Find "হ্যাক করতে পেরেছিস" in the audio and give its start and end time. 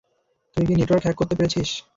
1.05-1.69